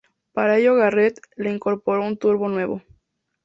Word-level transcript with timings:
Para 0.33 0.57
ello 0.57 0.73
Garret 0.73 1.19
le 1.35 1.51
incorporó 1.51 2.03
un 2.03 2.17
turbo 2.17 2.49
nuevo. 2.49 2.81